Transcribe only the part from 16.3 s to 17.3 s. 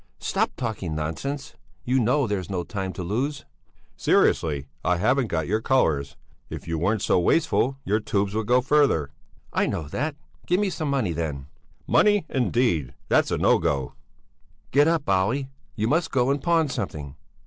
and pawn something."